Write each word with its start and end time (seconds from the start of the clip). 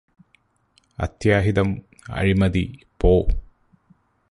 അത്യാഹിതം 0.97 1.69
അഴിമതി 2.09 2.65
പോ 3.01 3.13